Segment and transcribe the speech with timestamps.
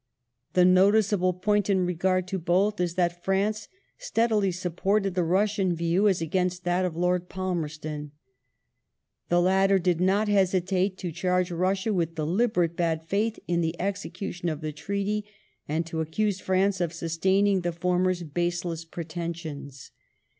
[0.53, 3.67] The noticeable point in regard to both is that France
[3.99, 8.11] steadily supported the Russian view as against that of Lord Palmei ston.
[9.29, 14.49] The latter did not hesitate to charge Russia with deliberate bad faith in the execution
[14.49, 15.23] of the treaty,
[15.67, 19.91] and to accuse France of sustaining the former's baseless pretensions.